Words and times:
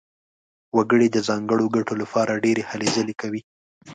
وګړي 0.77 1.07
د 1.11 1.17
ځانګړو 1.27 1.65
ګټو 1.75 1.93
لپاره 2.01 2.41
ډېرې 2.45 2.63
هلې 2.69 2.87
ځلې 2.95 3.13
کوي. 3.21 3.41